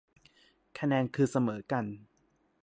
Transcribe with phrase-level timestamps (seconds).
[0.79, 1.85] คะแนนคือเสมอกัน